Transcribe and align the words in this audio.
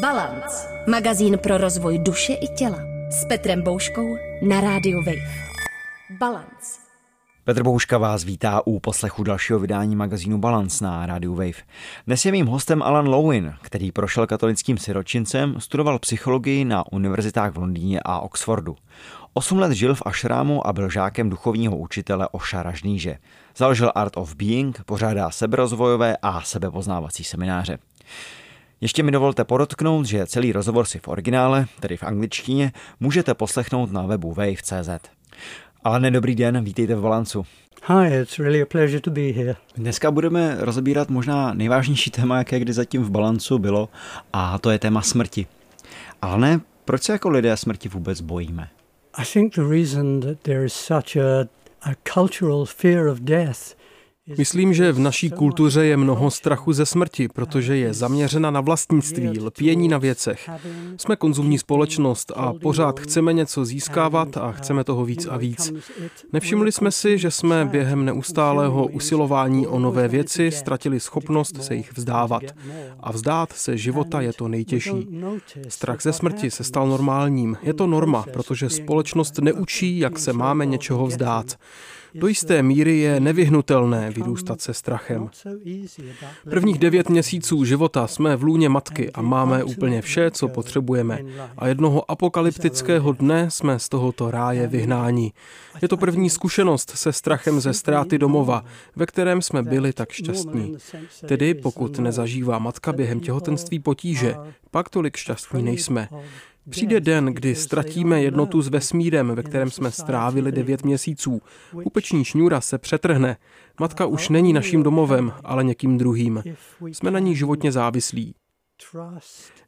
Balance. 0.00 0.68
Magazín 0.86 1.38
pro 1.38 1.58
rozvoj 1.58 1.98
duše 1.98 2.32
i 2.32 2.48
těla. 2.48 2.78
S 3.10 3.24
Petrem 3.24 3.62
Bouškou 3.62 4.16
na 4.48 4.60
rádiu 4.60 5.02
Wave. 5.02 5.28
Balance. 6.18 6.80
Petr 7.44 7.62
Bouška 7.62 7.98
vás 7.98 8.24
vítá 8.24 8.62
u 8.66 8.80
poslechu 8.80 9.22
dalšího 9.22 9.58
vydání 9.58 9.96
magazínu 9.96 10.38
Balance 10.38 10.84
na 10.84 11.06
rádiu 11.06 11.34
Wave. 11.34 11.62
Dnes 12.06 12.24
je 12.24 12.32
mým 12.32 12.46
hostem 12.46 12.82
Alan 12.82 13.08
Lowin, 13.08 13.54
který 13.62 13.92
prošel 13.92 14.26
katolickým 14.26 14.78
siročincem, 14.78 15.60
studoval 15.60 15.98
psychologii 15.98 16.64
na 16.64 16.92
univerzitách 16.92 17.52
v 17.52 17.58
Londýně 17.58 18.00
a 18.04 18.20
Oxfordu. 18.20 18.76
Osm 19.34 19.58
let 19.58 19.72
žil 19.72 19.94
v 19.94 20.02
Ašrámu 20.06 20.66
a 20.66 20.72
byl 20.72 20.90
žákem 20.90 21.30
duchovního 21.30 21.76
učitele 21.76 22.28
Oša 22.28 22.62
Ražníže. 22.62 23.18
Založil 23.56 23.92
Art 23.94 24.16
of 24.16 24.34
Being, 24.34 24.84
pořádá 24.84 25.30
seberozvojové 25.30 26.16
a 26.22 26.40
sebepoznávací 26.40 27.24
semináře. 27.24 27.78
Ještě 28.84 29.02
mi 29.02 29.10
dovolte 29.10 29.44
podotknout, 29.44 30.06
že 30.06 30.26
celý 30.26 30.52
rozhovor 30.52 30.86
si 30.86 30.98
v 30.98 31.08
originále, 31.08 31.66
tedy 31.80 31.96
v 31.96 32.02
angličtině, 32.02 32.72
můžete 33.00 33.34
poslechnout 33.34 33.92
na 33.92 34.02
webu 34.02 34.32
wave.cz. 34.32 35.08
Ale 35.84 36.00
nedobrý 36.00 36.34
den, 36.34 36.64
vítejte 36.64 36.94
v 36.94 37.00
Balancu. 37.00 37.46
Hi, 37.88 38.20
it's 38.22 38.38
really 38.38 38.62
a 38.62 38.66
pleasure 38.66 39.00
to 39.00 39.10
be 39.10 39.20
here. 39.20 39.56
Dneska 39.76 40.10
budeme 40.10 40.56
rozebírat 40.58 41.10
možná 41.10 41.54
nejvážnější 41.54 42.10
téma, 42.10 42.38
jaké 42.38 42.58
kdy 42.58 42.72
zatím 42.72 43.02
v 43.02 43.10
Balancu 43.10 43.58
bylo, 43.58 43.88
a 44.32 44.58
to 44.58 44.70
je 44.70 44.78
téma 44.78 45.02
smrti. 45.02 45.46
Ale 46.22 46.38
ne, 46.38 46.60
proč 46.84 47.02
se 47.02 47.12
jako 47.12 47.28
lidé 47.28 47.56
smrti 47.56 47.88
vůbec 47.88 48.20
bojíme? 48.20 48.68
I 49.14 49.24
think 49.32 49.54
the 49.54 49.68
reason 49.68 50.20
that 50.20 50.38
there 50.42 50.64
is 50.64 50.74
such 50.74 51.16
a, 51.16 51.48
a 51.82 51.94
cultural 52.14 52.64
fear 52.64 53.06
of 53.06 53.18
death 53.20 53.74
Myslím, 54.38 54.74
že 54.74 54.92
v 54.92 54.98
naší 54.98 55.30
kultuře 55.30 55.84
je 55.84 55.96
mnoho 55.96 56.30
strachu 56.30 56.72
ze 56.72 56.86
smrti, 56.86 57.28
protože 57.28 57.76
je 57.76 57.94
zaměřena 57.94 58.50
na 58.50 58.60
vlastnictví, 58.60 59.40
lpění 59.40 59.88
na 59.88 59.98
věcech. 59.98 60.50
Jsme 60.96 61.16
konzumní 61.16 61.58
společnost 61.58 62.32
a 62.36 62.52
pořád 62.52 63.00
chceme 63.00 63.32
něco 63.32 63.64
získávat 63.64 64.36
a 64.36 64.52
chceme 64.52 64.84
toho 64.84 65.04
víc 65.04 65.26
a 65.30 65.36
víc. 65.36 65.72
Nevšimli 66.32 66.72
jsme 66.72 66.90
si, 66.90 67.18
že 67.18 67.30
jsme 67.30 67.64
během 67.64 68.04
neustálého 68.04 68.86
usilování 68.86 69.66
o 69.66 69.78
nové 69.78 70.08
věci 70.08 70.50
ztratili 70.50 71.00
schopnost 71.00 71.64
se 71.64 71.74
jich 71.74 71.92
vzdávat. 71.96 72.42
A 73.00 73.12
vzdát 73.12 73.52
se 73.52 73.78
života 73.78 74.20
je 74.20 74.32
to 74.32 74.48
nejtěžší. 74.48 75.22
Strach 75.68 76.02
ze 76.02 76.12
smrti 76.12 76.50
se 76.50 76.64
stal 76.64 76.88
normálním. 76.88 77.56
Je 77.62 77.74
to 77.74 77.86
norma, 77.86 78.24
protože 78.32 78.70
společnost 78.70 79.38
neučí, 79.38 79.98
jak 79.98 80.18
se 80.18 80.32
máme 80.32 80.66
něčeho 80.66 81.06
vzdát. 81.06 81.56
Do 82.14 82.26
jisté 82.26 82.62
míry 82.62 82.98
je 82.98 83.20
nevyhnutelné 83.20 84.10
vyrůstat 84.10 84.60
se 84.60 84.74
strachem. 84.74 85.30
Prvních 86.50 86.78
devět 86.78 87.08
měsíců 87.08 87.64
života 87.64 88.06
jsme 88.06 88.36
v 88.36 88.42
lůně 88.42 88.68
matky 88.68 89.12
a 89.12 89.22
máme 89.22 89.64
úplně 89.64 90.02
vše, 90.02 90.30
co 90.30 90.48
potřebujeme. 90.48 91.18
A 91.58 91.68
jednoho 91.68 92.10
apokalyptického 92.10 93.12
dne 93.12 93.50
jsme 93.50 93.78
z 93.78 93.88
tohoto 93.88 94.30
ráje 94.30 94.66
vyhnáni. 94.66 95.32
Je 95.82 95.88
to 95.88 95.96
první 95.96 96.30
zkušenost 96.30 96.90
se 96.90 97.12
strachem 97.12 97.60
ze 97.60 97.72
ztráty 97.72 98.18
domova, 98.18 98.64
ve 98.96 99.06
kterém 99.06 99.42
jsme 99.42 99.62
byli 99.62 99.92
tak 99.92 100.12
šťastní. 100.12 100.76
Tedy 101.26 101.54
pokud 101.54 101.98
nezažívá 101.98 102.58
matka 102.58 102.92
během 102.92 103.20
těhotenství 103.20 103.78
potíže, 103.78 104.36
pak 104.70 104.88
tolik 104.88 105.16
šťastní 105.16 105.62
nejsme. 105.62 106.08
Přijde 106.70 107.00
den, 107.00 107.26
kdy 107.26 107.54
ztratíme 107.54 108.22
jednotu 108.22 108.62
s 108.62 108.68
vesmírem, 108.68 109.34
ve 109.34 109.42
kterém 109.42 109.70
jsme 109.70 109.90
strávili 109.90 110.52
devět 110.52 110.84
měsíců. 110.84 111.40
Pupeční 111.82 112.24
šňůra 112.24 112.60
se 112.60 112.78
přetrhne. 112.78 113.36
Matka 113.80 114.06
už 114.06 114.28
není 114.28 114.52
naším 114.52 114.82
domovem, 114.82 115.32
ale 115.44 115.64
někým 115.64 115.98
druhým. 115.98 116.42
Jsme 116.86 117.10
na 117.10 117.18
ní 117.18 117.36
životně 117.36 117.72
závislí. 117.72 118.34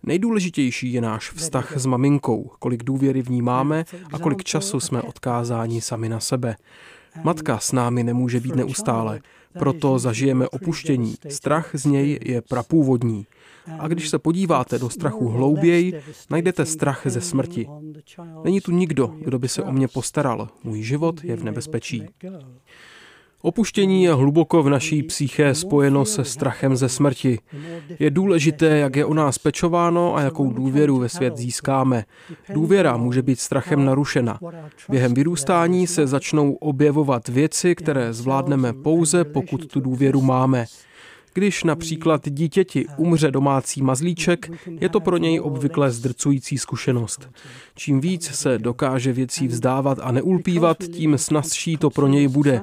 Nejdůležitější 0.02 0.92
je 0.92 1.00
náš 1.00 1.30
vztah 1.30 1.76
s 1.76 1.86
maminkou, 1.86 2.50
kolik 2.58 2.84
důvěry 2.84 3.22
v 3.22 3.30
ní 3.30 3.42
máme 3.42 3.84
a 4.12 4.18
kolik 4.18 4.44
času 4.44 4.80
jsme 4.80 5.02
odkázáni 5.02 5.80
sami 5.80 6.08
na 6.08 6.20
sebe. 6.20 6.56
Matka 7.24 7.58
s 7.58 7.72
námi 7.72 8.04
nemůže 8.04 8.40
být 8.40 8.54
neustále, 8.54 9.20
proto 9.58 9.98
zažijeme 9.98 10.48
opuštění. 10.48 11.14
Strach 11.28 11.70
z 11.74 11.84
něj 11.84 12.18
je 12.24 12.42
prapůvodní. 12.42 13.26
A 13.78 13.88
když 13.88 14.08
se 14.08 14.18
podíváte 14.18 14.78
do 14.78 14.90
strachu 14.90 15.28
hlouběji, 15.28 15.92
najdete 16.30 16.66
strach 16.66 17.02
ze 17.04 17.20
smrti. 17.20 17.68
Není 18.44 18.60
tu 18.60 18.72
nikdo, 18.72 19.14
kdo 19.24 19.38
by 19.38 19.48
se 19.48 19.62
o 19.62 19.72
mě 19.72 19.88
postaral. 19.88 20.48
Můj 20.64 20.82
život 20.82 21.24
je 21.24 21.36
v 21.36 21.44
nebezpečí. 21.44 22.04
Opuštění 23.42 24.02
je 24.02 24.12
hluboko 24.12 24.62
v 24.62 24.70
naší 24.70 25.02
psyché 25.02 25.54
spojeno 25.54 26.04
se 26.04 26.24
strachem 26.24 26.76
ze 26.76 26.88
smrti. 26.88 27.38
Je 27.98 28.10
důležité, 28.10 28.78
jak 28.78 28.96
je 28.96 29.04
o 29.04 29.14
nás 29.14 29.38
pečováno 29.38 30.16
a 30.16 30.20
jakou 30.20 30.52
důvěru 30.52 30.98
ve 30.98 31.08
svět 31.08 31.36
získáme. 31.36 32.04
Důvěra 32.54 32.96
může 32.96 33.22
být 33.22 33.40
strachem 33.40 33.84
narušena. 33.84 34.38
Během 34.88 35.14
vyrůstání 35.14 35.86
se 35.86 36.06
začnou 36.06 36.52
objevovat 36.52 37.28
věci, 37.28 37.74
které 37.74 38.12
zvládneme 38.12 38.72
pouze, 38.72 39.24
pokud 39.24 39.66
tu 39.66 39.80
důvěru 39.80 40.22
máme. 40.22 40.66
Když 41.36 41.64
například 41.64 42.28
dítěti 42.28 42.86
umře 42.96 43.30
domácí 43.30 43.82
mazlíček, 43.82 44.50
je 44.80 44.88
to 44.88 45.00
pro 45.00 45.16
něj 45.16 45.40
obvykle 45.40 45.90
zdrcující 45.90 46.58
zkušenost. 46.58 47.30
Čím 47.74 48.00
víc 48.00 48.24
se 48.24 48.58
dokáže 48.58 49.12
věcí 49.12 49.48
vzdávat 49.48 49.98
a 50.02 50.12
neulpívat, 50.12 50.76
tím 50.78 51.18
snazší 51.18 51.76
to 51.76 51.90
pro 51.90 52.06
něj 52.06 52.28
bude. 52.28 52.62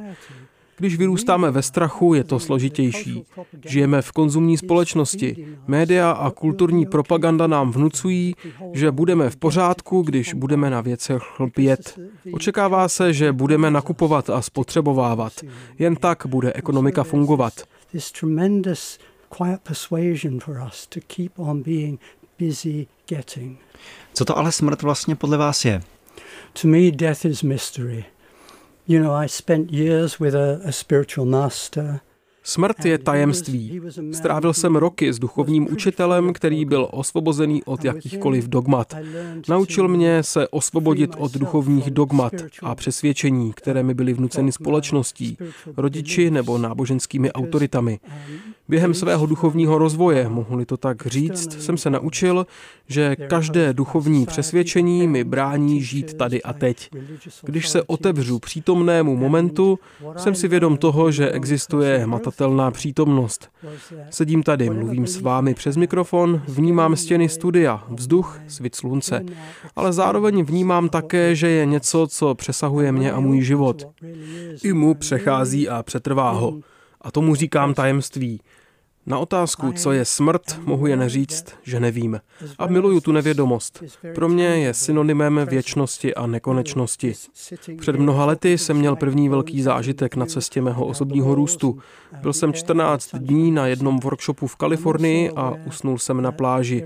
Když 0.78 0.98
vyrůstáme 0.98 1.52
ve 1.52 1.62
strachu, 1.62 2.14
je 2.14 2.24
to 2.24 2.40
složitější. 2.40 3.24
Žijeme 3.66 4.02
v 4.02 4.12
konzumní 4.12 4.58
společnosti. 4.58 5.48
Média 5.68 6.12
a 6.12 6.32
kulturní 6.32 6.86
propaganda 6.86 7.48
nám 7.48 7.72
vnucují, 7.72 8.36
že 8.74 8.92
budeme 8.92 9.30
v 9.30 9.36
pořádku, 9.36 10.02
když 10.02 10.34
budeme 10.34 10.70
na 10.70 10.82
věcech 10.82 11.22
chlpět. 11.36 12.00
Očekává 12.32 12.88
se, 12.88 13.14
že 13.14 13.32
budeme 13.32 13.72
nakupovat 13.72 14.30
a 14.30 14.42
spotřebovávat. 14.42 15.34
Jen 15.80 15.96
tak 15.96 16.24
bude 16.28 16.54
ekonomika 16.54 17.04
fungovat. 17.04 17.54
Co 24.14 24.26
to 24.26 24.38
ale 24.38 24.52
smrt 24.52 24.82
vlastně 24.82 25.16
podle 25.16 25.38
vás 25.38 25.66
je? 25.66 25.82
To 26.62 26.68
me 26.68 26.92
death 26.92 27.26
is 27.26 27.44
mystery. 27.44 28.06
You 28.88 29.02
know, 29.02 29.24
I 29.24 29.30
spent 29.30 29.72
years 29.72 30.20
with 30.20 30.36
a, 30.36 30.60
a 30.68 30.72
spiritual 30.72 31.26
master. 31.26 32.00
Smrt 32.44 32.86
je 32.86 32.98
tajemství. 32.98 33.82
Strávil 34.12 34.54
jsem 34.54 34.76
roky 34.76 35.14
s 35.14 35.20
duchovním 35.20 35.68
učitelem, 35.74 36.34
který 36.34 36.66
byl 36.66 36.88
osvobozený 36.92 37.64
od 37.64 37.86
jakýchkoliv 37.86 38.48
dogmat. 38.48 38.94
Naučil 39.50 39.88
mě 39.88 40.24
se 40.24 40.48
osvobodit 40.48 41.12
od 41.18 41.34
duchovních 41.34 41.92
dogmat 41.92 42.34
a 42.64 42.76
přesvědčení, 42.76 43.54
které 43.54 43.84
mi 43.84 43.94
byly 43.94 44.14
vnuceny 44.14 44.52
společností, 44.52 45.38
rodiči 45.78 46.32
nebo 46.32 46.58
náboženskými 46.58 47.32
autoritami. 47.32 48.00
Během 48.68 48.94
svého 48.94 49.26
duchovního 49.26 49.78
rozvoje, 49.78 50.30
mohu-li 50.30 50.66
to 50.66 50.78
tak 50.78 51.08
říct, 51.08 51.62
jsem 51.62 51.78
se 51.78 51.90
naučil, 51.90 52.46
že 52.88 53.16
každé 53.16 53.74
duchovní 53.74 54.26
přesvědčení 54.26 55.08
mi 55.08 55.24
brání 55.24 55.82
žít 55.82 56.14
tady 56.14 56.44
a 56.44 56.54
teď. 56.54 56.90
Když 57.42 57.70
se 57.70 57.84
otevřu 57.84 58.40
přítomnému 58.40 59.18
momentu, 59.18 59.80
jsem 60.18 60.36
si 60.36 60.48
vědom 60.48 60.78
toho, 60.78 61.12
že 61.12 61.32
existuje 61.32 61.98
hmatatelná 61.98 62.72
přítomnost. 62.72 63.50
Sedím 64.10 64.44
tady, 64.44 64.70
mluvím 64.70 65.08
s 65.08 65.22
vámi 65.22 65.54
přes 65.54 65.78
mikrofon, 65.78 66.42
vnímám 66.48 66.96
stěny 66.96 67.30
studia, 67.30 67.84
vzduch, 67.90 68.40
svit 68.48 68.76
slunce, 68.76 69.26
ale 69.76 69.94
zároveň 69.94 70.44
vnímám 70.44 70.90
také, 70.90 71.36
že 71.36 71.50
je 71.50 71.66
něco, 71.66 72.08
co 72.08 72.36
přesahuje 72.36 72.92
mě 72.92 73.12
a 73.12 73.20
můj 73.20 73.42
život. 73.42 73.88
I 74.64 74.74
mu 74.74 74.94
přechází 74.94 75.70
a 75.70 75.84
přetrvá 75.84 76.32
ho. 76.32 76.60
A 77.04 77.12
tomu 77.12 77.36
říkám 77.36 77.74
tajemství. 77.74 78.42
Na 79.06 79.20
otázku, 79.20 79.72
co 79.72 79.92
je 79.92 80.06
smrt, 80.06 80.60
mohu 80.66 80.88
jen 80.88 81.10
říct, 81.10 81.46
že 81.64 81.80
nevím. 81.80 82.22
A 82.60 82.68
miluju 82.68 83.00
tu 83.00 83.12
nevědomost. 83.12 83.84
Pro 84.16 84.30
mě 84.30 84.46
je 84.46 84.74
synonymem 84.74 85.42
věčnosti 85.50 86.16
a 86.16 86.28
nekonečnosti. 86.28 87.14
Před 87.78 87.96
mnoha 87.96 88.26
lety 88.26 88.58
jsem 88.58 88.78
měl 88.78 88.96
první 88.96 89.30
velký 89.30 89.62
zážitek 89.62 90.16
na 90.16 90.26
cestě 90.26 90.62
mého 90.62 90.86
osobního 90.86 91.36
růstu. 91.36 91.80
Byl 92.22 92.34
jsem 92.34 92.54
14 92.54 93.16
dní 93.16 93.52
na 93.52 93.68
jednom 93.68 94.00
workshopu 94.00 94.48
v 94.48 94.56
Kalifornii 94.56 95.32
a 95.36 95.54
usnul 95.66 95.98
jsem 95.98 96.22
na 96.22 96.32
pláži. 96.32 96.86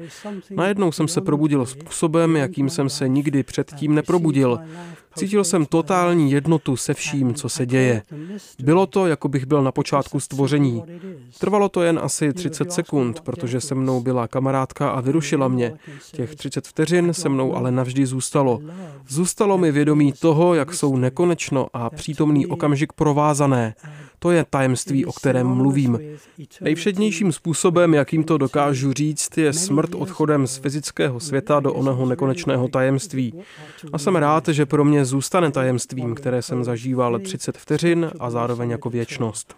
Najednou 0.50 0.92
jsem 0.92 1.08
se 1.08 1.22
probudil 1.22 1.66
způsobem, 1.66 2.36
jakým 2.36 2.70
jsem 2.70 2.90
se 2.90 3.08
nikdy 3.08 3.44
předtím 3.44 3.96
neprobudil. 3.96 4.60
Cítil 5.18 5.44
jsem 5.44 5.66
totální 5.66 6.32
jednotu 6.32 6.76
se 6.76 6.94
vším, 6.94 7.34
co 7.34 7.50
se 7.50 7.66
děje. 7.66 8.02
Bylo 8.60 8.86
to, 8.86 9.08
jako 9.08 9.28
bych 9.28 9.46
byl 9.46 9.64
na 9.64 9.72
počátku 9.72 10.20
stvoření. 10.20 10.84
Trvalo 11.40 11.70
to 11.70 11.84
jen 11.84 12.00
asi 12.04 12.34
30 12.34 12.72
sekund, 12.72 13.22
protože 13.22 13.62
se 13.62 13.76
mnou 13.76 14.02
byla 14.02 14.28
kamarádka 14.28 14.90
a 14.90 15.02
vyrušila 15.02 15.48
mě. 15.48 15.74
Těch 16.12 16.36
30 16.36 16.68
vteřin 16.68 17.14
se 17.14 17.30
mnou 17.30 17.56
ale 17.56 17.72
navždy 17.72 18.06
zůstalo. 18.06 18.62
Zůstalo 19.08 19.58
mi 19.58 19.72
vědomí 19.72 20.12
toho, 20.12 20.54
jak 20.54 20.74
jsou 20.74 20.98
nekonečno 20.98 21.68
a 21.74 21.90
přítomný 21.90 22.48
okamžik 22.48 22.94
provázané. 22.94 23.76
To 24.20 24.32
je 24.32 24.46
tajemství, 24.50 25.06
o 25.06 25.12
kterém 25.12 25.48
mluvím. 25.48 26.00
Nejvšednějším 26.62 27.32
způsobem, 27.32 27.94
jakým 27.94 28.24
to 28.24 28.38
dokážu 28.38 28.94
říct, 28.94 29.38
je 29.38 29.54
smrt 29.54 29.96
odchodem 29.96 30.48
z 30.48 30.58
fyzického 30.58 31.20
světa 31.20 31.60
do 31.60 31.74
onoho 31.74 32.06
nekonečného 32.06 32.68
tajemství. 32.68 33.34
A 33.94 33.98
jsem 33.98 34.16
rád, 34.16 34.48
že 34.48 34.66
pro 34.66 34.86
mě 34.86 35.06
zůstane 35.06 35.52
tajemstvím, 35.52 36.16
které 36.16 36.42
jsem 36.42 36.64
zažíval 36.64 37.20
30 37.20 37.58
vteřin 37.58 38.12
a 38.20 38.30
zároveň 38.30 38.70
jako 38.70 38.90
věčnost. 38.90 39.56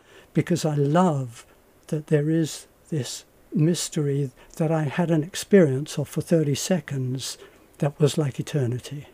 mystery 3.55 4.29
that 4.55 4.71
I 4.71 4.85
had 4.85 5.11
an 5.11 5.23
experience 5.23 5.97
of 5.97 6.09
for 6.09 6.21
30 6.21 6.55
seconds 6.55 7.37
that 7.77 7.99
was 7.99 8.17
like 8.17 8.39
eternity. 8.39 9.05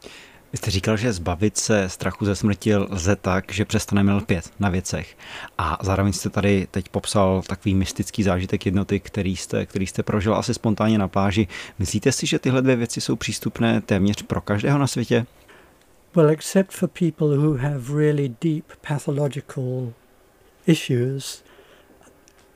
Vy 0.56 0.60
jste 0.60 0.72
říkal, 0.72 0.98
že 0.98 1.14
zbavit 1.14 1.58
se 1.58 1.90
strachu 1.90 2.26
ze 2.26 2.36
smrti 2.36 2.76
lze 2.76 3.16
tak, 3.16 3.52
že 3.52 3.66
přestaneme 3.66 4.14
lpět 4.14 4.52
na 4.60 4.70
věcech. 4.70 5.18
A 5.58 5.78
zároveň 5.82 6.14
jste 6.14 6.30
tady 6.30 6.68
teď 6.72 6.90
popsal 6.90 7.42
takový 7.48 7.76
mystický 7.76 8.24
zážitek 8.24 8.66
jednoty, 8.66 9.00
který 9.00 9.36
jste, 9.36 9.66
který 9.66 9.88
jste 9.88 10.04
prožil 10.04 10.36
asi 10.36 10.54
spontánně 10.54 10.98
na 10.98 11.08
pláži. 11.08 11.48
Myslíte 11.80 12.12
si, 12.12 12.26
že 12.26 12.40
tyhle 12.40 12.62
dvě 12.62 12.76
věci 12.76 13.02
jsou 13.02 13.16
přístupné 13.16 13.82
téměř 13.82 14.22
pro 14.22 14.42
každého 14.42 14.80
na 14.80 14.88
světě? 14.88 15.26
Well, 16.16 16.30
except 16.30 16.72
for 16.72 16.90
people 16.90 17.38
who 17.38 17.58
have 17.58 17.98
really 17.98 18.32
deep 18.42 18.66
pathological 18.88 19.94
issues, 20.68 21.44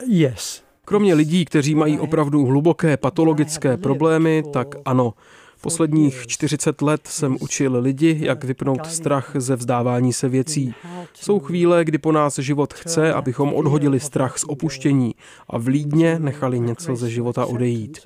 yes. 0.06 0.62
Kromě 0.84 1.14
lidí, 1.14 1.44
kteří 1.44 1.74
mají 1.74 1.98
opravdu 1.98 2.46
hluboké 2.46 2.96
patologické 2.96 3.76
problémy, 3.76 4.42
tak 4.52 4.74
ano. 4.84 5.14
Posledních 5.62 6.26
40 6.26 6.82
let 6.82 7.00
jsem 7.04 7.36
učil 7.40 7.80
lidi, 7.80 8.18
jak 8.20 8.44
vypnout 8.44 8.86
strach 8.86 9.32
ze 9.34 9.56
vzdávání 9.56 10.12
se 10.12 10.28
věcí. 10.28 10.74
Jsou 11.14 11.40
chvíle, 11.40 11.84
kdy 11.84 11.98
po 11.98 12.12
nás 12.12 12.38
život 12.38 12.74
chce, 12.74 13.12
abychom 13.12 13.54
odhodili 13.54 14.00
strach 14.00 14.38
z 14.38 14.44
opuštění 14.44 15.14
a 15.48 15.58
v 15.58 15.66
lídně 15.66 16.18
nechali 16.18 16.60
něco 16.60 16.96
ze 16.96 17.10
života 17.10 17.46
odejít. 17.46 17.98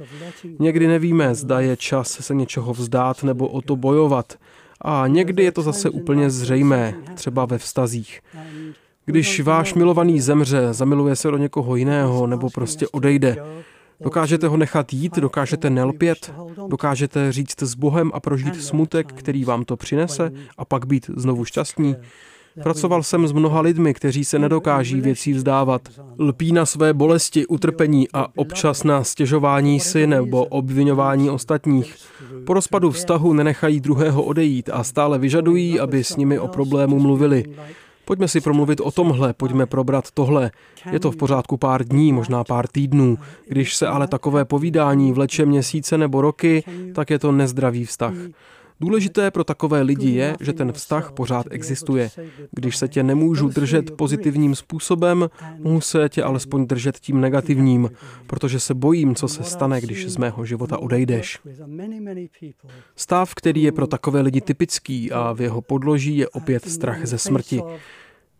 Někdy 0.59 0.87
nevíme, 0.87 1.35
zda 1.35 1.61
je 1.61 1.77
čas 1.77 2.11
se 2.11 2.35
něčeho 2.35 2.73
vzdát 2.73 3.23
nebo 3.23 3.49
o 3.49 3.63
to 3.63 3.77
bojovat. 3.77 4.35
A 4.81 5.07
někdy 5.07 5.45
je 5.45 5.53
to 5.53 5.63
zase 5.63 5.91
úplně 5.91 6.31
zřejmé, 6.31 6.95
třeba 7.15 7.45
ve 7.45 7.59
vztazích. 7.59 8.21
Když 9.07 9.41
váš 9.41 9.75
milovaný 9.75 10.21
zemře, 10.21 10.69
zamiluje 10.71 11.17
se 11.17 11.31
do 11.31 11.37
někoho 11.37 11.77
jiného 11.77 12.27
nebo 12.27 12.51
prostě 12.51 12.89
odejde, 12.89 13.37
Dokážete 14.01 14.49
ho 14.49 14.57
nechat 14.57 14.93
jít, 14.93 15.17
dokážete 15.17 15.71
nelpět, 15.71 16.33
dokážete 16.69 17.33
říct 17.33 17.63
s 17.63 17.75
Bohem 17.75 18.11
a 18.15 18.21
prožít 18.21 18.63
smutek, 18.63 19.13
který 19.13 19.45
vám 19.45 19.65
to 19.65 19.77
přinese 19.77 20.31
a 20.59 20.65
pak 20.65 20.87
být 20.87 21.11
znovu 21.17 21.45
šťastní. 21.45 21.97
Pracoval 22.63 23.03
jsem 23.03 23.29
s 23.29 23.33
mnoha 23.33 23.61
lidmi, 23.61 23.95
kteří 23.95 24.25
se 24.25 24.39
nedokáží 24.39 25.01
věcí 25.01 25.33
vzdávat. 25.33 25.89
Lpí 26.19 26.53
na 26.53 26.67
své 26.67 26.95
bolesti, 26.95 27.47
utrpení 27.47 28.09
a 28.13 28.27
občas 28.37 28.85
na 28.85 29.05
stěžování 29.05 29.81
si 29.81 30.07
nebo 30.07 30.45
obvinování 30.45 31.31
ostatních. 31.31 31.97
Po 32.47 32.55
rozpadu 32.55 32.91
vztahu 32.91 33.33
nenechají 33.33 33.81
druhého 33.81 34.23
odejít 34.23 34.71
a 34.73 34.85
stále 34.85 35.19
vyžadují, 35.19 35.81
aby 35.81 36.05
s 36.05 36.17
nimi 36.17 36.39
o 36.39 36.49
problému 36.49 36.99
mluvili. 36.99 37.45
Pojďme 38.05 38.29
si 38.29 38.41
promluvit 38.41 38.81
o 38.81 38.91
tomhle, 38.91 39.33
pojďme 39.33 39.67
probrat 39.67 40.11
tohle. 40.11 40.51
Je 40.93 41.01
to 41.01 41.11
v 41.11 41.17
pořádku 41.17 41.57
pár 41.57 41.85
dní, 41.85 42.13
možná 42.13 42.45
pár 42.45 42.67
týdnů. 42.69 43.19
Když 43.49 43.77
se 43.77 43.87
ale 43.87 44.07
takové 44.09 44.45
povídání 44.45 45.13
vleče 45.13 45.47
měsíce 45.47 45.99
nebo 45.99 46.21
roky, 46.21 46.65
tak 46.95 47.11
je 47.11 47.19
to 47.19 47.33
nezdravý 47.33 47.85
vztah. 47.85 48.15
Důležité 48.85 49.31
pro 49.31 49.45
takové 49.45 49.83
lidi 49.83 50.11
je, 50.11 50.37
že 50.41 50.53
ten 50.53 50.73
vztah 50.73 51.13
pořád 51.13 51.47
existuje. 51.51 52.11
Když 52.53 52.77
se 52.77 52.89
tě 52.89 53.03
nemůžu 53.03 53.49
držet 53.49 53.91
pozitivním 53.91 54.55
způsobem, 54.55 55.29
mohu 55.59 55.81
se 55.81 56.09
tě 56.09 56.23
alespoň 56.23 56.67
držet 56.67 56.99
tím 56.99 57.21
negativním, 57.21 57.91
protože 58.27 58.61
se 58.61 58.75
bojím, 58.75 59.15
co 59.15 59.29
se 59.29 59.43
stane, 59.43 59.81
když 59.81 60.07
z 60.09 60.17
mého 60.17 60.45
života 60.45 60.79
odejdeš. 60.79 61.39
Stav, 62.97 63.35
který 63.35 63.63
je 63.63 63.73
pro 63.73 63.87
takové 63.87 64.21
lidi 64.21 64.41
typický 64.41 65.13
a 65.13 65.33
v 65.33 65.41
jeho 65.41 65.63
podloží 65.63 66.17
je 66.17 66.29
opět 66.29 66.69
strach 66.69 67.07
ze 67.07 67.19
smrti. 67.19 67.63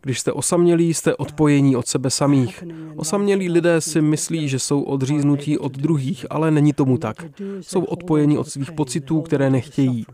Když 0.01 0.19
jste 0.19 0.31
osamělí, 0.31 0.93
jste 0.93 1.15
odpojení 1.15 1.75
od 1.75 1.87
sebe 1.87 2.09
samých. 2.09 2.63
Osamělí 2.95 3.49
lidé 3.49 3.81
si 3.81 4.01
myslí, 4.01 4.49
že 4.49 4.59
jsou 4.59 4.81
odříznutí 4.81 5.57
od 5.57 5.77
druhých, 5.77 6.25
ale 6.29 6.51
není 6.51 6.73
tomu 6.73 6.97
tak. 6.97 7.25
Jsou 7.61 7.83
odpojení 7.83 8.37
od 8.37 8.47
svých 8.49 8.71
pocitů, 8.71 9.21
které 9.21 9.49
nechtějí. 9.49 10.05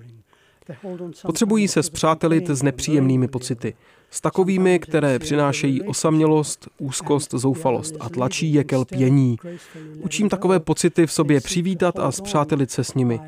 Potřebují 1.25 1.67
se 1.67 1.83
zpřátelit 1.83 2.49
s 2.49 2.63
nepříjemnými 2.63 3.27
pocity. 3.27 3.73
S 4.09 4.21
takovými, 4.21 4.79
které 4.79 5.19
přinášejí 5.19 5.81
osamělost, 5.81 6.67
úzkost, 6.77 7.31
zoufalost 7.33 7.95
a 7.99 8.09
tlačí 8.09 8.53
je 8.53 8.63
ke 8.63 8.77
lpění. 8.77 9.37
Učím 9.99 10.29
takové 10.29 10.59
pocity 10.59 11.07
v 11.07 11.11
sobě 11.11 11.41
přivítat 11.41 11.99
a 11.99 12.11
zpřátelit 12.11 12.71
se 12.71 12.83
s 12.83 12.93
nimi. 12.93 13.19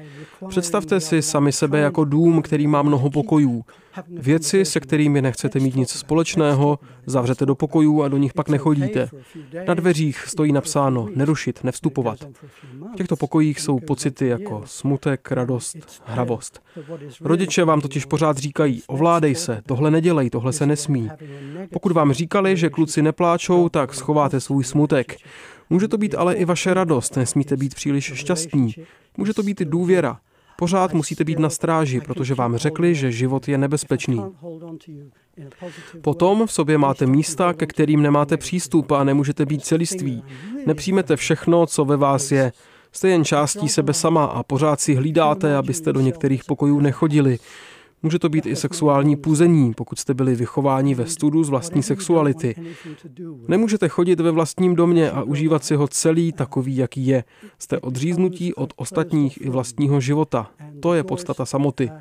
Představte 0.48 1.00
si 1.00 1.22
sami 1.22 1.51
sebe 1.51 1.80
jako 1.80 2.06
dům, 2.06 2.42
který 2.42 2.68
má 2.68 2.81
mnoho 2.81 3.10
pokojů. 3.10 3.66
Věci, 4.07 4.66
se 4.66 4.80
kterými 4.80 5.22
nechcete 5.22 5.60
mít 5.60 5.75
nic 5.75 5.90
společného, 5.90 6.80
zavřete 7.06 7.45
do 7.45 7.56
pokojů 7.56 8.04
a 8.04 8.07
do 8.07 8.18
nich 8.18 8.34
pak 8.34 8.50
nechodíte. 8.50 9.10
Na 9.68 9.74
dveřích 9.74 10.19
stojí 10.28 10.51
napsáno 10.51 11.07
nerušit, 11.16 11.63
nevstupovat. 11.63 12.19
V 12.94 12.95
těchto 12.95 13.16
pokojích 13.16 13.60
jsou 13.60 13.80
pocity 13.80 14.28
jako 14.28 14.62
smutek, 14.66 15.31
radost, 15.31 16.01
hravost. 16.06 16.62
Rodiče 17.22 17.63
vám 17.63 17.81
totiž 17.81 18.06
pořád 18.06 18.38
říkají, 18.38 18.84
ovládej 18.88 19.36
se, 19.36 19.62
tohle 19.66 19.92
nedělej, 19.92 20.30
tohle 20.30 20.54
se 20.54 20.66
nesmí. 20.66 21.10
Pokud 21.74 21.92
vám 21.92 22.13
říkali, 22.13 22.57
že 22.57 22.69
kluci 22.69 23.01
nepláčou, 23.01 23.69
tak 23.69 23.94
schováte 23.94 24.40
svůj 24.40 24.63
smutek. 24.63 25.16
Může 25.69 25.88
to 25.88 25.98
být 25.98 26.16
ale 26.16 26.36
i 26.36 26.45
vaše 26.45 26.74
radost, 26.74 27.16
nesmíte 27.16 27.57
být 27.57 27.75
příliš 27.75 28.12
šťastní. 28.16 28.75
Může 29.18 29.34
to 29.34 29.44
být 29.44 29.62
i 29.62 29.66
důvěra. 29.66 30.19
Pořád 30.63 30.94
musíte 30.94 31.24
být 31.24 31.39
na 31.39 31.50
stráži, 31.50 32.01
protože 32.01 32.36
vám 32.36 32.57
řekli, 32.57 32.95
že 32.95 33.12
život 33.12 33.48
je 33.48 33.57
nebezpečný. 33.57 34.24
Potom 36.01 36.48
v 36.48 36.51
sobě 36.51 36.77
máte 36.77 37.06
místa, 37.06 37.54
ke 37.54 37.65
kterým 37.65 38.01
nemáte 38.01 38.38
přístup 38.38 38.92
a 38.92 39.04
nemůžete 39.04 39.45
být 39.45 39.65
celiství. 39.65 40.24
Nepřijmete 40.65 41.15
všechno, 41.15 41.65
co 41.65 41.86
ve 41.86 41.98
vás 41.98 42.31
je. 42.31 42.51
Jste 42.92 43.10
jen 43.10 43.25
částí 43.25 43.69
sebe 43.69 43.94
sama 43.94 44.25
a 44.25 44.44
pořád 44.44 44.80
si 44.81 44.95
hlídáte, 44.95 45.56
abyste 45.56 45.94
do 45.94 46.00
některých 46.00 46.44
pokojů 46.44 46.80
nechodili. 46.80 47.39
Může 48.04 48.20
to 48.20 48.30
být 48.30 48.46
i 48.46 48.56
sexuální 48.56 49.16
půzení, 49.16 49.74
pokud 49.74 50.00
jste 50.00 50.14
byli 50.14 50.36
vychováni 50.36 50.96
ve 50.96 51.08
studu 51.08 51.44
z 51.44 51.50
vlastní 51.50 51.84
sexuality. 51.84 52.56
Nemůžete 53.48 53.88
chodit 53.90 54.20
ve 54.20 54.32
vlastním 54.32 54.76
domě 54.76 55.12
a 55.12 55.24
užívat 55.24 55.64
si 55.64 55.76
ho 55.76 55.88
celý 55.88 56.32
takový, 56.32 56.76
jaký 56.76 57.08
je. 57.08 57.24
Jste 57.60 57.80
odříznutí 57.80 58.54
od 58.54 58.74
ostatních 58.76 59.46
i 59.46 59.50
vlastního 59.50 60.02
života. 60.02 60.52
To 60.80 60.94
je 60.94 61.04
podstata 61.04 61.45
samoty. 61.45 61.92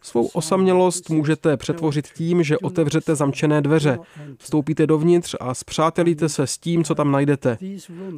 Svou 0.00 0.26
osamělost 0.26 1.10
můžete 1.10 1.56
přetvořit 1.56 2.08
tím, 2.08 2.42
že 2.42 2.58
otevřete 2.58 3.14
zamčené 3.14 3.60
dveře, 3.60 3.98
vstoupíte 4.38 4.86
dovnitř 4.86 5.34
a 5.40 5.54
zpřátelíte 5.54 6.28
se 6.28 6.46
s 6.46 6.58
tím, 6.58 6.84
co 6.84 6.94
tam 6.94 7.10
najdete. 7.10 7.58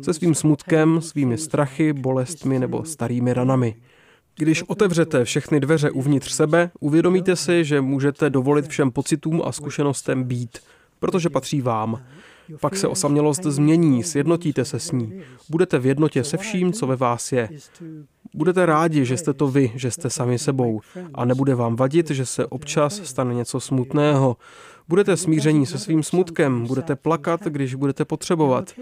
Se 0.03 0.15
svým 0.15 0.35
smutkem, 0.35 1.01
svými 1.01 1.39
strachy, 1.39 1.93
bolestmi 1.93 2.59
nebo 2.59 2.85
starými 2.85 3.35
ranami. 3.35 3.77
Když 4.41 4.63
otevřete 4.63 5.25
všechny 5.25 5.61
dveře 5.61 5.91
uvnitř 5.91 6.33
sebe, 6.33 6.71
uvědomíte 6.81 7.37
si, 7.37 7.65
že 7.65 7.81
můžete 7.81 8.31
dovolit 8.31 8.69
všem 8.69 8.91
pocitům 8.91 9.43
a 9.45 9.53
zkušenostem 9.53 10.25
být, 10.25 10.59
protože 10.99 11.31
patří 11.31 11.61
vám. 11.61 12.03
Pak 12.61 12.77
se 12.77 12.89
osamělost 12.89 13.43
změní, 13.43 14.03
sjednotíte 14.03 14.65
se 14.65 14.79
s 14.79 14.93
ní. 14.93 15.21
Budete 15.51 15.79
v 15.79 15.87
jednotě 15.87 16.25
se 16.25 16.37
vším, 16.37 16.73
co 16.73 16.87
ve 16.87 16.97
vás 16.97 17.33
je. 17.33 17.49
Budete 18.35 18.67
rádi, 18.67 19.05
že 19.05 19.17
jste 19.17 19.33
to 19.33 19.49
vy, 19.49 19.73
že 19.75 19.91
jste 19.91 20.11
sami 20.11 20.39
sebou. 20.39 20.81
A 21.15 21.25
nebude 21.25 21.55
vám 21.55 21.77
vadit, 21.77 22.11
že 22.11 22.27
se 22.27 22.47
občas 22.47 23.01
stane 23.05 23.35
něco 23.35 23.61
smutného. 23.61 24.37
Budete 24.91 25.17
smíření 25.17 25.67
se 25.67 25.79
svým 25.79 26.03
smutkem, 26.03 26.67
budete 26.67 26.97
plakat, 26.97 27.45
když 27.45 27.75
budete 27.75 28.05
potřebovat. 28.05 28.73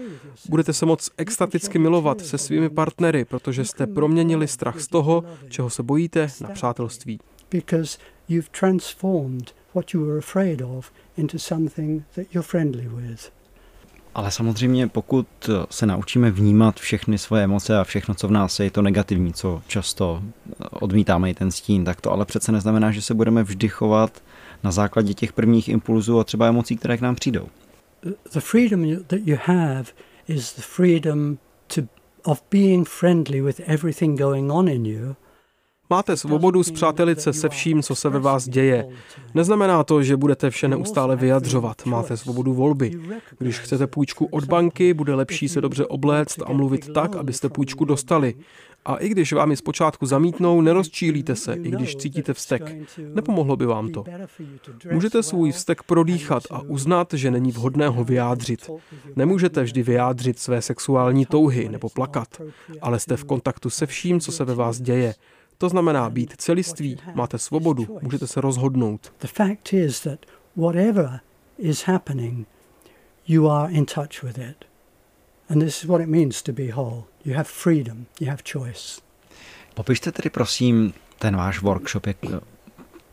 Budete 0.49 0.73
se 0.73 0.85
moc 0.85 1.09
extaticky 1.17 1.79
milovat 1.79 2.21
se 2.21 2.37
svými 2.37 2.69
partnery, 2.69 3.25
protože 3.25 3.65
jste 3.65 3.87
proměnili 3.87 4.47
strach 4.47 4.79
z 4.79 4.87
toho, 4.87 5.23
čeho 5.49 5.69
se 5.69 5.83
bojíte, 5.83 6.27
na 6.41 6.49
přátelství. 6.49 7.19
Ale 14.15 14.31
samozřejmě, 14.31 14.87
pokud 14.87 15.27
se 15.69 15.85
naučíme 15.85 16.31
vnímat 16.31 16.79
všechny 16.79 17.17
svoje 17.17 17.43
emoce 17.43 17.77
a 17.77 17.83
všechno, 17.83 18.15
co 18.15 18.27
v 18.27 18.31
nás 18.31 18.59
je, 18.59 18.65
je 18.65 18.71
to 18.71 18.81
negativní, 18.81 19.33
co 19.33 19.61
často 19.67 20.23
odmítáme 20.71 21.29
i 21.29 21.33
ten 21.33 21.51
stín, 21.51 21.85
tak 21.85 22.01
to 22.01 22.11
ale 22.11 22.25
přece 22.25 22.51
neznamená, 22.51 22.91
že 22.91 23.01
se 23.01 23.13
budeme 23.13 23.43
vždy 23.43 23.67
chovat 23.67 24.21
na 24.63 24.71
základě 24.71 25.13
těch 25.13 25.33
prvních 25.33 25.69
impulzů 25.69 26.19
a 26.19 26.23
třeba 26.23 26.47
emocí, 26.47 26.77
které 26.77 26.97
k 26.97 27.01
nám 27.01 27.15
přijdou. 27.15 27.47
The 28.33 28.39
freedom 28.39 28.95
that 29.07 29.19
you 29.25 29.37
have 29.43 29.85
is 30.27 30.53
the 30.55 30.61
freedom 30.61 31.37
to, 31.67 31.81
of 32.23 32.43
being 32.51 32.87
friendly 32.87 33.41
with 33.41 33.61
everything 33.65 34.19
going 34.19 34.51
on 34.51 34.69
in 34.69 34.85
you 34.85 35.15
Máte 35.89 36.17
svobodu 36.17 36.63
zpřátelit 36.63 37.21
se 37.21 37.33
se 37.33 37.49
vším, 37.49 37.83
co 37.83 37.95
se 37.95 38.09
ve 38.09 38.19
vás 38.19 38.49
děje. 38.49 38.89
Neznamená 39.33 39.83
to, 39.83 40.03
že 40.03 40.17
budete 40.17 40.49
vše 40.49 40.67
neustále 40.67 41.15
vyjadřovat. 41.15 41.85
Máte 41.85 42.17
svobodu 42.17 42.53
volby. 42.53 42.91
Když 43.37 43.59
chcete 43.59 43.87
půjčku 43.87 44.25
od 44.25 44.43
banky, 44.43 44.93
bude 44.93 45.15
lepší 45.15 45.49
se 45.49 45.61
dobře 45.61 45.85
obléct 45.85 46.37
a 46.45 46.53
mluvit 46.53 46.93
tak, 46.93 47.15
abyste 47.15 47.49
půjčku 47.49 47.85
dostali. 47.85 48.35
A 48.85 48.95
i 48.95 49.09
když 49.09 49.33
vám 49.33 49.51
ji 49.51 49.57
zpočátku 49.57 50.05
zamítnou, 50.05 50.61
nerozčílíte 50.61 51.35
se, 51.35 51.53
i 51.53 51.71
když 51.71 51.95
cítíte 51.95 52.33
vztek. 52.33 52.75
Nepomohlo 53.13 53.55
by 53.55 53.65
vám 53.65 53.89
to. 53.89 54.03
Můžete 54.91 55.23
svůj 55.23 55.51
vztek 55.51 55.83
prodýchat 55.83 56.43
a 56.51 56.61
uznat, 56.61 57.13
že 57.13 57.31
není 57.31 57.51
vhodné 57.51 57.87
ho 57.87 58.03
vyjádřit. 58.03 58.69
Nemůžete 59.15 59.63
vždy 59.63 59.83
vyjádřit 59.83 60.39
své 60.39 60.61
sexuální 60.61 61.25
touhy 61.25 61.69
nebo 61.69 61.89
plakat, 61.89 62.41
ale 62.81 62.99
jste 62.99 63.17
v 63.17 63.23
kontaktu 63.23 63.69
se 63.69 63.85
vším, 63.85 64.19
co 64.19 64.31
se 64.31 64.45
ve 64.45 64.55
vás 64.55 64.81
děje. 64.81 65.15
To 65.61 65.69
znamená 65.69 66.09
být 66.09 66.33
celiství, 66.37 66.97
máte 67.13 67.37
svobodu, 67.37 67.99
můžete 68.01 68.27
se 68.27 68.41
rozhodnout. 68.41 69.13
The 69.19 69.27
fact 69.27 69.73
is 69.73 69.99
that 70.01 70.19
whatever 70.55 71.19
is 71.57 71.83
happening, 71.83 72.47
you 73.27 73.49
are 73.49 73.73
in 73.73 73.85
touch 73.85 74.23
with 74.23 74.37
it. 74.37 74.65
And 75.49 75.61
this 75.61 75.83
is 75.83 75.89
what 75.89 76.01
it 76.01 76.07
means 76.07 76.41
to 76.41 76.53
be 76.53 76.71
whole. 76.73 77.03
You 77.25 77.33
have 77.35 77.43
freedom, 77.43 78.05
you 78.19 78.29
have 78.29 78.41
choice. 78.53 79.01
Popište 79.73 80.11
tedy 80.11 80.29
prosím 80.29 80.93
ten 81.19 81.35
váš 81.35 81.61
workshop, 81.61 82.07
jak 82.07 82.17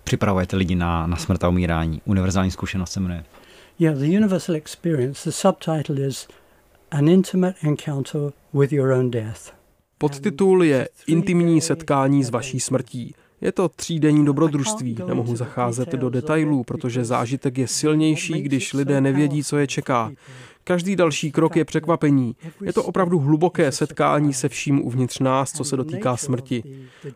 připravujete 0.04 0.56
lidi 0.56 0.74
na, 0.74 1.06
na 1.06 1.16
smrt 1.16 1.44
a 1.44 1.48
umírání. 1.48 2.02
Univerzální 2.04 2.50
zkušenost 2.50 2.92
se 2.92 3.00
jmenuje. 3.00 3.24
Yeah, 3.78 3.98
the 3.98 4.04
universal 4.04 4.56
experience, 4.56 5.30
the 5.30 5.32
subtitle 5.32 6.06
is 6.06 6.28
An 6.90 7.08
intimate 7.08 7.56
encounter 7.62 8.32
with 8.52 8.72
your 8.72 8.92
own 8.92 9.10
death. 9.10 9.52
Podtitul 9.98 10.64
je 10.64 10.88
Intimní 11.06 11.60
setkání 11.60 12.24
s 12.24 12.30
vaší 12.30 12.60
smrtí. 12.60 13.14
Je 13.40 13.52
to 13.52 13.68
třídenní 13.68 14.24
dobrodružství, 14.24 14.96
nemohu 15.06 15.36
zacházet 15.36 15.88
do 15.88 16.10
detailů, 16.10 16.64
protože 16.64 17.04
zážitek 17.04 17.58
je 17.58 17.68
silnější, 17.68 18.42
když 18.42 18.72
lidé 18.72 19.00
nevědí, 19.00 19.44
co 19.44 19.58
je 19.58 19.66
čeká. 19.66 20.12
Každý 20.64 20.96
další 20.96 21.32
krok 21.32 21.56
je 21.56 21.64
překvapení. 21.64 22.36
Je 22.64 22.72
to 22.72 22.84
opravdu 22.84 23.18
hluboké 23.18 23.72
setkání 23.72 24.32
se 24.32 24.48
vším 24.48 24.86
uvnitř 24.86 25.18
nás, 25.18 25.52
co 25.52 25.64
se 25.64 25.76
dotýká 25.76 26.16
smrti. 26.16 26.62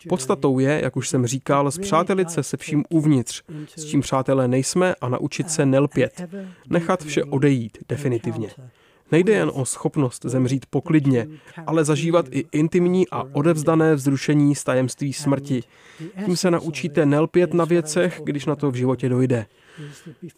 Podstatou 0.09 0.59
je, 0.59 0.81
jak 0.83 0.97
už 0.97 1.09
jsem 1.09 1.27
říkal, 1.27 1.71
zpřátelit 1.71 2.31
se 2.31 2.43
se 2.43 2.57
vším 2.57 2.85
uvnitř, 2.89 3.43
s 3.77 3.85
čím 3.85 4.01
přátelé 4.01 4.49
nejsme 4.49 4.95
a 5.01 5.09
naučit 5.09 5.51
se 5.51 5.67
nelpět. 5.67 6.23
Nechat 6.71 7.05
vše 7.05 7.25
odejít 7.25 7.79
definitivně. 7.89 8.49
Nejde 9.13 9.33
jen 9.33 9.51
o 9.55 9.65
schopnost 9.65 10.25
zemřít 10.25 10.67
poklidně, 10.71 11.27
ale 11.67 11.85
zažívat 11.85 12.27
i 12.31 12.45
intimní 12.53 13.09
a 13.11 13.25
odevzdané 13.33 13.95
vzrušení 13.95 14.55
z 14.55 14.65
tajemství 14.65 15.13
smrti. 15.13 15.63
Tím 16.25 16.37
se 16.37 16.51
naučíte 16.51 17.07
nelpět 17.07 17.55
na 17.55 17.65
věcech, 17.65 18.21
když 18.25 18.47
na 18.47 18.57
to 18.57 18.71
v 18.71 18.75
životě 18.75 19.09
dojde. 19.09 19.47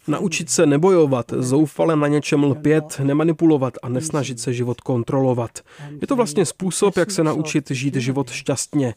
Naučit 0.07 0.49
se 0.49 0.65
nebojovat, 0.65 1.33
zoufale 1.37 1.95
na 1.95 2.07
něčem 2.07 2.43
lpět, 2.43 3.01
nemanipulovat 3.03 3.73
a 3.83 3.89
nesnažit 3.89 4.39
se 4.39 4.53
život 4.53 4.81
kontrolovat. 4.81 5.59
Je 6.01 6.07
to 6.07 6.15
vlastně 6.15 6.45
způsob, 6.45 6.97
jak 6.97 7.11
se 7.11 7.23
naučit 7.23 7.71
žít 7.71 7.95
život 7.95 8.29
šťastně. 8.29 8.95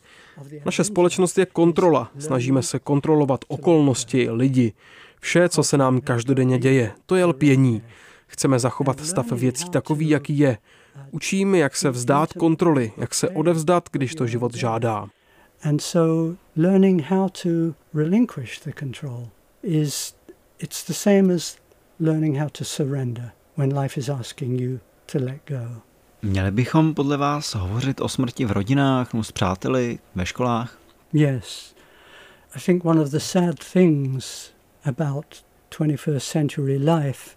Naše 0.64 0.84
společnost 0.84 1.38
je 1.38 1.46
kontrola. 1.46 2.10
Snažíme 2.18 2.62
se 2.62 2.78
kontrolovat 2.78 3.40
okolnosti, 3.48 4.30
lidi. 4.30 4.72
Vše, 5.20 5.48
co 5.48 5.62
se 5.62 5.78
nám 5.78 6.00
každodenně 6.00 6.58
děje, 6.58 6.92
to 7.06 7.16
je 7.16 7.24
lpění. 7.24 7.82
Chceme 8.26 8.58
zachovat 8.58 9.00
stav 9.00 9.32
věcí 9.32 9.70
takový, 9.70 10.08
jaký 10.08 10.38
je. 10.38 10.58
Učíme, 11.10 11.58
jak 11.58 11.76
se 11.76 11.90
vzdát 11.90 12.32
kontroly, 12.32 12.92
jak 12.96 13.14
se 13.14 13.28
odevzdat, 13.28 13.88
když 13.92 14.14
to 14.14 14.26
život 14.26 14.54
žádá. 14.54 15.08
And 15.62 15.82
so 15.82 16.36
learning 16.56 17.02
how 17.02 17.28
to 17.42 17.48
relinquish 17.94 18.60
the 18.60 18.72
control 18.78 19.28
is 19.62 20.14
it's 20.58 20.86
the 20.86 20.92
same 20.92 21.34
as 21.34 21.56
learning 22.00 22.36
how 22.36 22.48
to 22.48 22.64
surrender 22.64 23.32
when 23.56 23.78
life 23.78 24.00
is 24.00 24.08
asking 24.08 24.60
you 24.60 24.78
to 25.12 25.18
let 25.18 25.40
go. 25.48 25.80
Měli 26.22 26.50
bychom 26.50 26.94
podle 26.94 27.16
vás 27.16 27.54
hovořit 27.54 28.00
o 28.00 28.08
smrti 28.08 28.44
v 28.44 28.50
rodinách, 28.50 29.14
no 29.14 29.24
s 29.24 29.32
přáteli, 29.32 29.98
ve 30.14 30.26
školách? 30.26 30.78
Yes. 31.12 31.74
I 32.56 32.60
think 32.60 32.84
one 32.84 33.00
of 33.00 33.10
the 33.10 33.18
sad 33.18 33.54
things 33.72 34.50
about 34.84 35.26
21st 35.70 36.32
century 36.32 36.78
life 36.78 37.35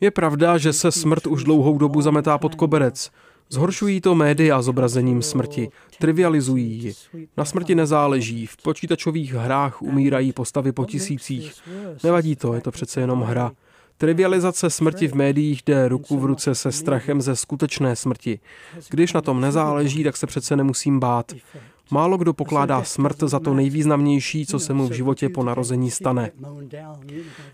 je 0.00 0.10
pravda, 0.10 0.58
že 0.58 0.72
se 0.72 0.92
smrt 0.92 1.26
už 1.26 1.44
dlouhou 1.44 1.78
dobu 1.78 2.00
zametá 2.00 2.38
pod 2.38 2.54
koberec. 2.54 3.10
Zhoršují 3.50 4.00
to 4.00 4.14
média 4.14 4.62
zobrazením 4.62 5.22
smrti, 5.22 5.68
trivializují 5.98 6.82
ji. 6.82 6.92
Na 7.36 7.44
smrti 7.44 7.74
nezáleží, 7.74 8.46
v 8.46 8.56
počítačových 8.56 9.34
hrách 9.34 9.82
umírají 9.82 10.32
postavy 10.32 10.72
po 10.72 10.84
tisících. 10.84 11.52
Nevadí 12.04 12.36
to, 12.36 12.54
je 12.54 12.60
to 12.60 12.70
přece 12.70 13.00
jenom 13.00 13.22
hra. 13.22 13.52
Trivializace 13.98 14.70
smrti 14.70 15.08
v 15.08 15.14
médiích 15.14 15.62
jde 15.66 15.88
ruku 15.88 16.18
v 16.18 16.24
ruce 16.24 16.54
se 16.54 16.72
strachem 16.72 17.22
ze 17.22 17.36
skutečné 17.36 17.96
smrti. 17.96 18.40
Když 18.90 19.12
na 19.12 19.20
tom 19.20 19.40
nezáleží, 19.40 20.04
tak 20.04 20.16
se 20.16 20.26
přece 20.26 20.56
nemusím 20.56 21.00
bát. 21.00 21.32
Málo 21.90 22.16
kdo 22.16 22.32
pokládá 22.32 22.84
smrt 22.84 23.20
za 23.20 23.40
to 23.40 23.54
nejvýznamnější, 23.54 24.46
co 24.46 24.58
se 24.58 24.74
mu 24.74 24.88
v 24.88 24.92
životě 24.92 25.28
po 25.28 25.44
narození 25.44 25.90
stane. 25.90 26.30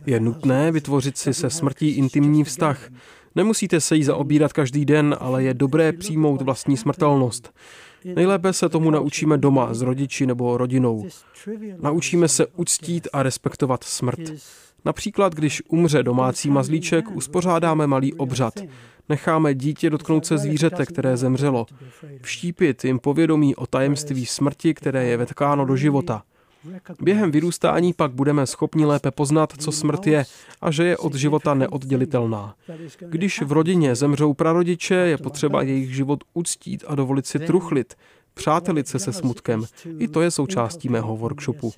Je 0.07 0.21
nutné 0.21 0.73
vytvořit 0.73 1.19
si 1.19 1.35
se 1.35 1.51
smrtí 1.51 1.89
intimní 1.89 2.45
vztah. 2.45 2.89
Nemusíte 3.35 3.81
se 3.81 3.97
jí 3.97 4.05
zaobírat 4.05 4.53
každý 4.53 4.85
den, 4.85 5.17
ale 5.21 5.43
je 5.43 5.55
dobré 5.55 5.93
přijmout 5.93 6.43
vlastní 6.43 6.77
smrtelnost. 6.77 7.55
Nejlépe 8.05 8.53
se 8.53 8.69
tomu 8.69 8.91
naučíme 8.91 9.39
doma 9.39 9.75
s 9.75 9.83
rodiči 9.83 10.27
nebo 10.27 10.57
rodinou. 10.57 11.07
Naučíme 11.81 12.29
se 12.29 12.47
uctít 12.47 13.09
a 13.13 13.23
respektovat 13.23 13.85
smrt. 13.85 14.21
Například, 14.85 15.35
když 15.35 15.63
umře 15.69 16.03
domácí 16.03 16.51
mazlíček, 16.51 17.11
uspořádáme 17.11 17.87
malý 17.87 18.15
obřad. 18.15 18.55
Necháme 19.09 19.55
dítě 19.55 19.91
dotknout 19.91 20.27
se 20.27 20.39
zvířete, 20.39 20.87
které 20.87 21.17
zemřelo. 21.17 21.67
Vštípit 22.23 22.85
jim 22.85 22.99
povědomí 22.99 23.57
o 23.57 23.67
tajemství 23.67 24.27
smrti, 24.27 24.75
které 24.75 25.05
je 25.05 25.17
vetkáno 25.17 25.65
do 25.65 25.77
života. 25.77 26.23
Během 27.01 27.31
vyrůstání 27.31 27.93
pak 27.93 28.13
budeme 28.13 28.47
schopni 28.47 28.85
lépe 28.85 29.11
poznat, 29.11 29.53
co 29.59 29.73
smrt 29.73 30.07
je 30.07 30.25
a 30.61 30.71
že 30.71 30.85
je 30.85 30.97
od 30.97 31.15
života 31.15 31.55
neoddělitelná. 31.55 32.55
Když 33.09 33.43
v 33.43 33.53
rodině 33.53 33.95
zemřou 33.95 34.35
prarodiče, 34.35 34.95
je 34.95 35.19
potřeba 35.19 35.63
jejich 35.63 35.95
život 35.95 36.25
uctít 36.35 36.85
a 36.87 36.95
dovolit 36.95 37.27
si 37.27 37.39
truchlit, 37.39 37.95
přátelit 38.35 38.89
se 38.89 38.99
se 38.99 39.13
smutkem. 39.13 39.65
I 39.99 40.09
to 40.09 40.21
je 40.21 40.31
součástí 40.31 40.89
mého 40.89 41.17
workshopu. 41.17 41.73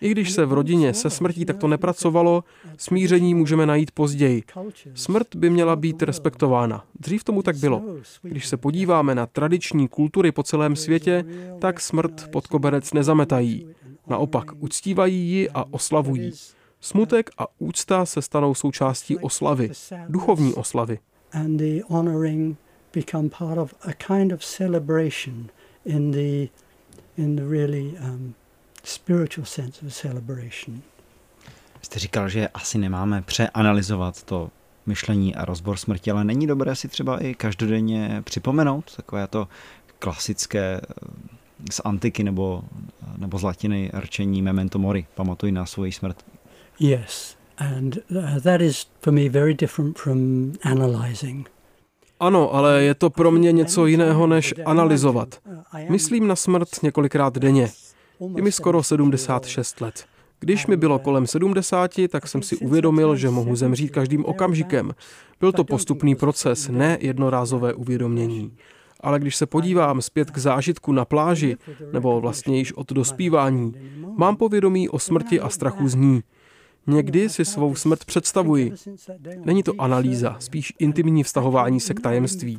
I 0.00 0.10
když 0.10 0.32
se 0.32 0.46
v 0.46 0.52
rodině 0.52 0.94
se 0.94 1.10
smrtí 1.10 1.44
takto 1.44 1.68
nepracovalo, 1.68 2.44
smíření 2.76 3.34
můžeme 3.34 3.66
najít 3.66 3.90
později. 3.90 4.42
Smrt 4.94 5.36
by 5.36 5.50
měla 5.50 5.76
být 5.76 6.02
respektována. 6.02 6.84
Dřív 7.00 7.24
tomu 7.24 7.42
tak 7.42 7.56
bylo. 7.56 7.82
Když 8.22 8.46
se 8.46 8.56
podíváme 8.56 9.14
na 9.14 9.26
tradiční 9.26 9.88
kultury 9.88 10.32
po 10.32 10.42
celém 10.42 10.76
světě, 10.76 11.24
tak 11.58 11.80
smrt 11.80 12.28
pod 12.30 12.46
koberec 12.46 12.92
nezametají. 12.92 13.68
Naopak 14.06 14.44
uctívají 14.58 15.30
ji 15.30 15.50
a 15.50 15.64
oslavují. 15.70 16.32
Smutek 16.80 17.30
a 17.38 17.46
úcta 17.58 18.06
se 18.06 18.22
stanou 18.22 18.54
součástí 18.54 19.18
oslavy, 19.18 19.70
duchovní 20.08 20.54
oslavy. 20.54 20.98
And 21.32 21.56
the 21.56 21.80
honoring 21.88 22.56
become 22.94 23.28
part 23.28 23.58
of 23.58 23.74
a 23.80 23.92
kind 23.92 24.32
of 24.32 24.44
celebration 24.44 25.48
in 25.86 26.10
the 26.10 26.48
in 27.16 27.36
the 27.36 27.42
really 27.42 27.96
um, 28.00 28.34
spiritual 28.84 29.46
sense 29.46 29.86
of 29.86 29.94
celebration. 29.94 30.82
Jste 31.82 31.98
říkal, 31.98 32.28
že 32.28 32.48
asi 32.48 32.78
nemáme 32.78 33.22
přeanalyzovat 33.22 34.22
to 34.22 34.50
myšlení 34.86 35.34
a 35.34 35.44
rozbor 35.44 35.76
smrti, 35.76 36.10
ale 36.10 36.24
není 36.24 36.46
dobré 36.46 36.76
si 36.76 36.88
třeba 36.88 37.18
i 37.18 37.34
každodenně 37.34 38.22
připomenout 38.24 38.96
takové 38.96 39.26
to 39.26 39.48
klasické 39.98 40.80
z 41.70 41.80
antiky 41.84 42.22
nebo, 42.24 42.64
nebo 43.16 43.38
z 43.38 43.42
latiny 43.42 43.90
rčení 43.94 44.42
memento 44.42 44.78
mori, 44.78 45.06
pamatuj 45.14 45.52
na 45.52 45.66
svoji 45.66 45.92
smrt. 45.92 46.24
Yes, 46.80 47.36
and 47.58 47.98
uh, 48.10 48.40
that 48.40 48.60
is 48.60 48.86
for 49.00 49.12
me 49.12 49.28
very 49.28 49.54
different 49.54 49.98
from 49.98 50.52
analyzing. 50.62 51.48
Ano, 52.20 52.54
ale 52.54 52.82
je 52.82 52.94
to 52.94 53.10
pro 53.10 53.30
mě 53.30 53.52
něco 53.52 53.86
jiného 53.86 54.26
než 54.26 54.54
analyzovat. 54.64 55.38
Myslím 55.88 56.26
na 56.26 56.36
smrt 56.36 56.68
několikrát 56.82 57.38
denně. 57.38 57.70
Je 58.36 58.42
mi 58.42 58.52
skoro 58.52 58.82
76 58.82 59.80
let. 59.80 60.04
Když 60.40 60.66
mi 60.66 60.76
bylo 60.76 60.98
kolem 60.98 61.26
70, 61.26 61.90
tak 62.08 62.28
jsem 62.28 62.42
si 62.42 62.56
uvědomil, 62.56 63.16
že 63.16 63.30
mohu 63.30 63.56
zemřít 63.56 63.90
každým 63.90 64.24
okamžikem. 64.24 64.92
Byl 65.40 65.52
to 65.52 65.64
postupný 65.64 66.14
proces, 66.14 66.68
ne 66.68 66.98
jednorázové 67.00 67.74
uvědomění 67.74 68.52
ale 69.00 69.18
když 69.18 69.36
se 69.36 69.46
podívám 69.46 70.02
zpět 70.02 70.30
k 70.30 70.38
zážitku 70.38 70.92
na 70.92 71.04
pláži, 71.04 71.56
nebo 71.92 72.20
vlastně 72.20 72.58
již 72.58 72.72
od 72.72 72.92
dospívání, 72.92 73.72
mám 74.16 74.36
povědomí 74.36 74.88
o 74.88 74.98
smrti 74.98 75.40
a 75.40 75.48
strachu 75.48 75.88
z 75.88 75.94
ní. 75.94 76.22
Někdy 76.86 77.28
si 77.28 77.44
svou 77.44 77.74
smrt 77.74 78.04
představuji. 78.04 78.72
Není 79.44 79.62
to 79.62 79.72
analýza, 79.78 80.36
spíš 80.38 80.72
intimní 80.78 81.22
vztahování 81.22 81.80
se 81.80 81.94
k 81.94 82.00
tajemství. 82.00 82.58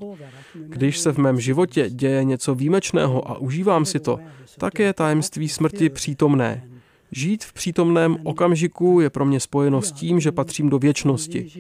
Když 0.54 0.98
se 0.98 1.14
v 1.14 1.18
mém 1.18 1.40
životě 1.40 1.90
děje 1.90 2.24
něco 2.24 2.56
výjimečného 2.56 3.32
a 3.32 3.38
užívám 3.38 3.86
si 3.86 4.00
to, 4.00 4.20
tak 4.58 4.80
je 4.80 4.94
tajemství 4.94 5.50
smrti 5.50 5.90
přítomné. 5.90 6.70
Žít 7.12 7.44
v 7.44 7.54
přítomném 7.54 8.18
okamžiku 8.24 9.00
je 9.02 9.10
pro 9.10 9.26
mě 9.26 9.40
spojeno 9.40 9.82
s 9.82 9.92
tím, 9.92 10.20
že 10.20 10.32
patřím 10.32 10.70
do 10.70 10.80
věčnosti. 10.80 11.52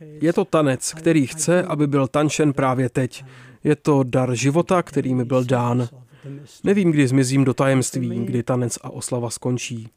Je 0.00 0.32
to 0.32 0.44
tanec, 0.44 0.92
který 0.92 1.26
chce, 1.26 1.62
aby 1.62 1.86
byl 1.86 2.08
tančen 2.08 2.52
právě 2.52 2.88
teď. 2.88 3.24
Je 3.64 3.76
to 3.76 4.02
dar 4.02 4.34
života, 4.34 4.82
který 4.82 5.14
mi 5.14 5.24
byl 5.24 5.44
dán. 5.44 5.88
Nevím, 6.64 6.90
kdy 6.90 7.08
zmizím 7.08 7.44
do 7.44 7.54
tajemství, 7.54 8.24
kdy 8.24 8.42
tanec 8.42 8.78
a 8.82 8.90
oslava 8.90 9.30
skončí. 9.30 9.88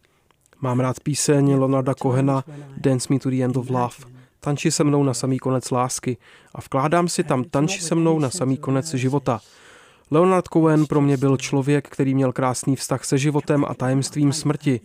Mám 0.64 0.80
rád 0.80 1.00
píseň 1.00 1.56
Leonarda 1.60 1.94
Kohena 1.94 2.44
Dance 2.78 3.14
Me 3.14 3.20
to 3.20 3.30
the 3.30 3.44
End 3.44 3.58
of 3.58 3.70
Love. 3.70 3.96
Tanči 4.40 4.72
se 4.72 4.84
mnou 4.84 5.04
na 5.04 5.14
samý 5.14 5.40
konec 5.40 5.72
lásky 5.72 6.18
a 6.56 6.62
vkládám 6.62 7.08
si 7.08 7.24
tam 7.24 7.44
tanči 7.44 7.82
se 7.82 7.96
mnou 7.96 8.20
na 8.20 8.30
samý 8.30 8.58
konec 8.58 8.94
života. 8.94 9.40
Leonard 10.12 10.48
Cohen 10.48 10.86
pro 10.86 11.02
mě 11.02 11.18
byl 11.18 11.38
člověk, 11.38 11.90
který 11.90 12.16
měl 12.16 12.34
krásný 12.34 12.76
vztah 12.76 13.06
se 13.06 13.18
životem 13.18 13.66
a 13.68 13.74
tajemstvím 13.74 14.34
smrti. 14.34 14.80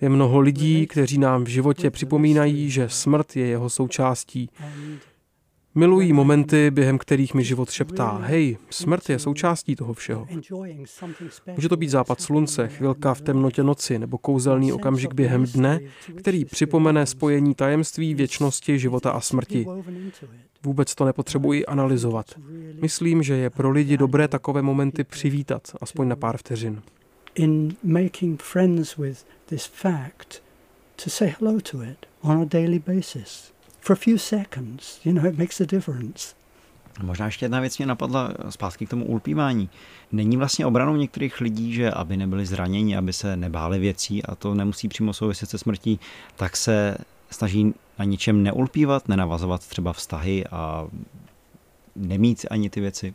Je 0.00 0.08
mnoho 0.08 0.40
lidí, 0.40 0.86
kteří 0.86 1.18
nám 1.18 1.44
v 1.44 1.48
životě 1.48 1.90
připomínají, 1.90 2.70
že 2.70 2.88
smrt 2.88 3.36
je 3.36 3.46
jeho 3.46 3.70
součástí. 3.70 4.50
Milují 5.74 6.12
momenty, 6.12 6.70
během 6.70 6.98
kterých 6.98 7.34
mi 7.34 7.44
život 7.44 7.70
šeptá, 7.70 8.20
hej, 8.22 8.56
smrt 8.70 9.10
je 9.10 9.18
součástí 9.18 9.76
toho 9.76 9.94
všeho. 9.94 10.26
Může 11.54 11.68
to 11.68 11.76
být 11.76 11.88
západ 11.88 12.20
slunce, 12.20 12.68
chvilka 12.68 13.14
v 13.14 13.20
temnotě 13.20 13.62
noci 13.62 13.98
nebo 13.98 14.18
kouzelný 14.18 14.72
okamžik 14.72 15.14
během 15.14 15.44
dne, 15.44 15.80
který 16.16 16.44
připomene 16.44 17.06
spojení 17.06 17.54
tajemství 17.54 18.14
věčnosti, 18.14 18.78
života 18.78 19.10
a 19.10 19.20
smrti. 19.20 19.66
Vůbec 20.62 20.94
to 20.94 21.04
nepotřebuji 21.04 21.66
analyzovat. 21.66 22.26
Myslím, 22.82 23.22
že 23.22 23.34
je 23.34 23.50
pro 23.50 23.70
lidi 23.70 23.96
dobré 23.96 24.28
takové 24.28 24.62
momenty 24.62 25.04
přivítat, 25.04 25.62
aspoň 25.80 26.08
na 26.08 26.16
pár 26.16 26.36
vteřin. 26.36 26.82
For 33.82 33.92
a 33.92 33.96
few 33.96 34.18
seconds, 34.18 35.00
you 35.04 35.12
know, 35.12 35.26
it 35.26 35.38
makes 35.38 35.60
a 35.60 35.64
difference. 35.64 36.34
Možná 37.02 37.26
ještě 37.26 37.44
jedna 37.44 37.60
věc 37.60 37.78
mě 37.78 37.86
napadla 37.86 38.34
zpátky 38.50 38.86
k 38.86 38.90
tomu 38.90 39.04
ulpívání. 39.04 39.70
Není 40.12 40.36
vlastně 40.36 40.66
obranou 40.66 40.96
některých 40.96 41.40
lidí, 41.40 41.74
že 41.74 41.90
aby 41.90 42.16
nebyli 42.16 42.46
zraněni, 42.46 42.96
aby 42.96 43.12
se 43.12 43.36
nebáli 43.36 43.78
věcí 43.78 44.22
a 44.22 44.34
to 44.34 44.54
nemusí 44.54 44.88
přímo 44.88 45.12
souviset 45.12 45.50
se 45.50 45.58
smrtí, 45.58 46.00
tak 46.36 46.56
se 46.56 46.96
snaží 47.30 47.74
na 47.98 48.04
ničem 48.04 48.42
neulpívat, 48.42 49.08
nenavazovat 49.08 49.66
třeba 49.66 49.92
vztahy 49.92 50.46
a 50.46 50.86
nemít 51.96 52.46
ani 52.50 52.70
ty 52.70 52.80
věci? 52.80 53.14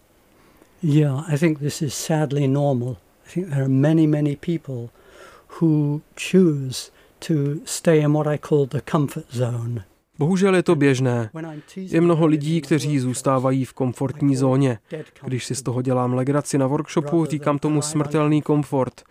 Yeah, 0.83 1.33
I 1.33 1.37
think 1.37 1.59
this 1.59 1.81
is 1.81 1.93
sadly 1.93 2.47
normal. 2.47 2.97
I 3.25 3.33
think 3.33 3.47
there 3.47 3.61
are 3.61 3.69
many, 3.69 4.07
many 4.07 4.35
people 4.35 4.89
who 5.61 6.01
choose 6.31 6.91
to 7.27 7.33
stay 7.65 7.99
in 7.99 8.13
what 8.13 8.27
I 8.27 8.37
call 8.37 8.67
the 8.67 8.81
comfort 8.91 9.25
zone. 9.31 9.83
Bohužel 10.19 10.55
je 10.55 10.63
to 10.63 10.75
běžné. 10.75 11.29
Je 11.75 12.01
mnoho 12.01 12.25
lidí, 12.25 12.61
kteří 12.61 12.99
zůstávají 12.99 13.65
v 13.65 13.73
komfortní 13.73 14.35
zóně. 14.35 14.79
Když 15.23 15.45
si 15.45 15.55
z 15.55 15.61
toho 15.61 15.81
dělám 15.81 16.13
legraci 16.13 16.57
na 16.57 16.67
workshopu, 16.67 17.25
říkám 17.25 17.59
tomu 17.59 17.81
smrtelný 17.81 18.41
komfort. 18.41 19.03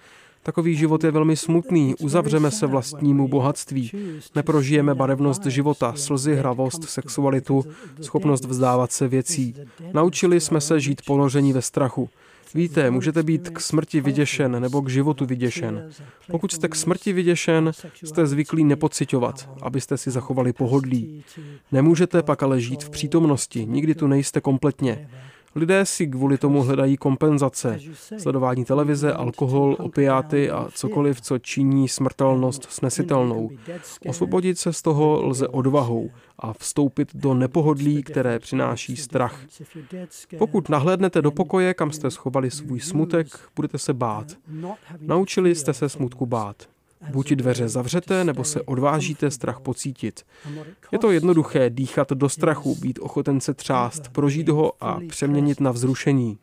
Takový 0.42 0.76
život 0.76 1.04
je 1.04 1.10
velmi 1.10 1.36
smutný, 1.36 1.94
uzavřeme 2.00 2.50
se 2.50 2.66
vlastnímu 2.66 3.28
bohatství, 3.28 3.92
neprožijeme 4.34 4.94
barevnost 4.94 5.46
života, 5.46 5.92
slzy, 5.96 6.34
hravost, 6.34 6.84
sexualitu, 6.84 7.64
schopnost 8.00 8.44
vzdávat 8.44 8.92
se 8.92 9.08
věcí. 9.08 9.54
Naučili 9.92 10.40
jsme 10.40 10.60
se 10.60 10.80
žít 10.80 11.02
ponoření 11.06 11.52
ve 11.52 11.62
strachu. 11.62 12.08
Víte, 12.56 12.90
můžete 12.90 13.22
být 13.22 13.50
k 13.50 13.60
smrti 13.60 14.00
vyděšen 14.00 14.60
nebo 14.62 14.82
k 14.82 14.90
životu 14.90 15.26
vyděšen. 15.26 15.90
Pokud 16.30 16.52
jste 16.52 16.68
k 16.68 16.74
smrti 16.74 17.12
vyděšen, 17.12 17.72
jste 18.04 18.26
zvyklí 18.26 18.64
nepocitovat, 18.64 19.50
abyste 19.62 19.96
si 19.96 20.10
zachovali 20.10 20.52
pohodlí. 20.52 21.24
Nemůžete 21.72 22.22
pak 22.22 22.42
ale 22.42 22.60
žít 22.60 22.84
v 22.84 22.90
přítomnosti, 22.90 23.66
nikdy 23.66 23.94
tu 23.94 24.06
nejste 24.06 24.40
kompletně. 24.40 25.08
Lidé 25.56 25.86
si 25.86 26.06
kvůli 26.06 26.38
tomu 26.38 26.62
hledají 26.62 26.96
kompenzace. 26.96 27.78
Sledování 28.18 28.64
televize, 28.64 29.12
alkohol, 29.12 29.76
opiáty 29.78 30.50
a 30.50 30.68
cokoliv, 30.72 31.20
co 31.20 31.38
činí 31.38 31.88
smrtelnost 31.88 32.72
snesitelnou. 32.72 33.50
Osvobodit 34.08 34.58
se 34.58 34.72
z 34.72 34.82
toho 34.82 35.26
lze 35.26 35.48
odvahou 35.48 36.10
a 36.38 36.52
vstoupit 36.52 37.08
do 37.14 37.34
nepohodlí, 37.34 38.02
které 38.02 38.38
přináší 38.38 38.96
strach. 38.96 39.40
Pokud 40.38 40.68
nahlédnete 40.68 41.22
do 41.22 41.30
pokoje, 41.30 41.74
kam 41.74 41.92
jste 41.92 42.10
schovali 42.10 42.50
svůj 42.50 42.80
smutek, 42.80 43.26
budete 43.56 43.78
se 43.78 43.94
bát. 43.94 44.26
Naučili 45.00 45.54
jste 45.54 45.74
se 45.74 45.88
smutku 45.88 46.26
bát. 46.26 46.75
Buď 47.10 47.32
dveře 47.32 47.68
zavřete, 47.68 48.24
nebo 48.24 48.44
se 48.44 48.62
odvážíte 48.62 49.30
strach 49.30 49.60
pocítit. 49.60 50.22
Je 50.92 50.98
to 50.98 51.10
jednoduché 51.10 51.70
dýchat 51.70 52.12
do 52.12 52.28
strachu, 52.28 52.74
být 52.74 52.98
ochoten 53.02 53.40
se 53.40 53.54
třást, 53.54 54.08
prožít 54.08 54.48
ho 54.48 54.72
a 54.80 55.00
přeměnit 55.08 55.60
na 55.60 55.70
vzrušení. 55.70 56.38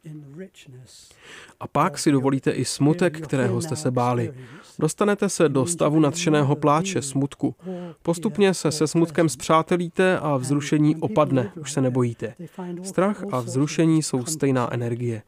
A 1.59 1.67
pak 1.67 1.97
si 1.97 2.11
dovolíte 2.11 2.51
i 2.51 2.65
smutek, 2.65 3.21
kterého 3.21 3.61
jste 3.61 3.75
se 3.75 3.91
báli. 3.91 4.33
Dostanete 4.79 5.29
se 5.29 5.49
do 5.49 5.65
stavu 5.65 5.99
nadšeného 5.99 6.55
pláče, 6.55 7.01
smutku. 7.01 7.55
Postupně 8.01 8.53
se 8.53 8.71
se 8.71 8.87
smutkem 8.87 9.29
zpřátelíte 9.29 10.19
a 10.19 10.37
vzrušení 10.37 10.95
opadne, 10.95 11.51
už 11.59 11.71
se 11.71 11.81
nebojíte. 11.81 12.35
Strach 12.83 13.23
a 13.31 13.39
vzrušení 13.39 14.03
jsou 14.03 14.25
stejná 14.25 14.73
energie. 14.73 15.21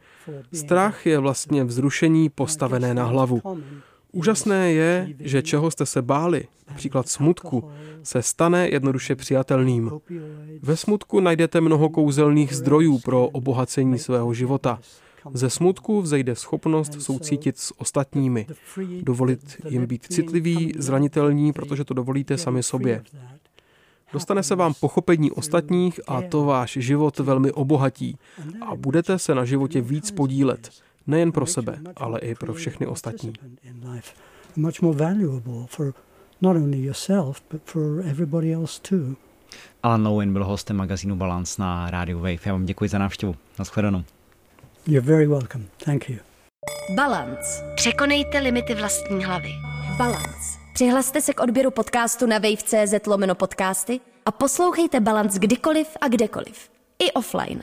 Strach 0.54 1.06
je 1.06 1.20
vlastně 1.20 1.64
vzrušení 1.64 2.30
postavené 2.30 2.94
na 2.94 3.06
hlavu. 3.06 3.42
Úžasné 4.16 4.72
je, 4.72 5.10
že 5.20 5.42
čeho 5.42 5.72
jste 5.72 5.86
se 5.86 6.02
báli, 6.02 6.48
například 6.70 7.10
smutku, 7.10 7.70
se 8.04 8.22
stane 8.22 8.70
jednoduše 8.70 9.16
přijatelným. 9.16 9.92
Ve 10.62 10.78
smutku 10.78 11.20
najdete 11.20 11.62
mnoho 11.62 11.90
kouzelných 11.90 12.56
zdrojů 12.56 13.00
pro 13.00 13.28
obohacení 13.28 14.00
svého 14.00 14.34
života. 14.34 14.80
Ze 15.34 15.50
smutku 15.50 16.02
vzejde 16.02 16.36
schopnost 16.36 17.02
soucítit 17.02 17.58
s 17.58 17.80
ostatními, 17.80 18.48
dovolit 19.02 19.58
jim 19.70 19.86
být 19.86 20.06
citliví, 20.10 20.74
zranitelní, 20.78 21.54
protože 21.54 21.84
to 21.84 21.94
dovolíte 21.94 22.38
sami 22.38 22.64
sobě. 22.64 23.04
Dostane 24.14 24.44
se 24.44 24.56
vám 24.56 24.74
pochopení 24.80 25.32
ostatních 25.32 26.00
a 26.08 26.22
to 26.22 26.46
váš 26.46 26.78
život 26.82 27.20
velmi 27.20 27.52
obohatí 27.52 28.18
a 28.62 28.76
budete 28.76 29.20
se 29.20 29.36
na 29.36 29.46
životě 29.46 29.82
víc 29.82 30.12
podílet. 30.12 30.70
Nejen 31.08 31.32
pro 31.32 31.46
sebe, 31.46 31.80
ale 31.96 32.20
i 32.20 32.36
pro 32.36 32.54
všechny 32.54 32.88
ostatní. 32.88 33.34
Alan 39.84 40.08
Lowen 40.08 40.34
byl 40.34 40.46
hostem 40.46 40.76
magazínu 40.76 41.16
Balance 41.16 41.62
na 41.62 41.90
Radio 41.92 42.18
Wave. 42.18 42.38
Já 42.46 42.52
vám 42.52 42.66
děkuji 42.66 42.90
za 42.90 42.98
návštěvu. 42.98 43.36
Naschledanou. 43.60 44.04
You're 44.88 45.08
very 45.08 45.28
welcome. 45.28 45.64
Thank 45.86 46.10
you. 46.10 46.18
Balance. 46.96 47.74
Překonejte 47.76 48.40
limity 48.40 48.76
vlastní 48.76 49.26
hlavy. 49.26 49.50
Balance. 49.98 50.60
Přihlaste 50.74 51.22
se 51.22 51.34
k 51.34 51.40
odběru 51.40 51.72
podcastu 51.72 52.26
na 52.26 52.38
wave.cz 52.38 53.08
lomeno 53.08 53.36
podcasty 53.36 54.00
a 54.26 54.32
poslouchejte 54.32 55.00
Balance 55.00 55.40
kdykoliv 55.40 55.88
a 56.02 56.08
kdekoliv. 56.08 56.70
I 57.00 57.12
offline. 57.12 57.62